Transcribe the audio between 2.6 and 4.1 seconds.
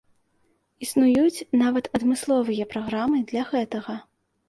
праграмы для гэтага.